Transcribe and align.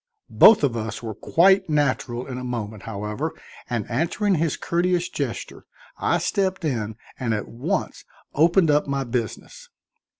Both 0.31 0.63
of 0.63 0.75
us 0.75 1.03
were 1.03 1.13
quite 1.13 1.69
natural 1.69 2.25
in 2.25 2.39
a 2.39 2.43
moment, 2.43 2.81
however, 2.89 3.33
and 3.69 3.87
answering 3.87 4.33
his 4.33 4.57
courteous 4.57 5.07
gesture 5.07 5.67
I 5.99 6.17
stepped 6.17 6.65
in 6.65 6.95
and 7.19 7.35
at 7.35 7.47
once 7.47 8.03
opened 8.33 8.71
up 8.71 8.87
my 8.87 9.03
business. 9.03 9.69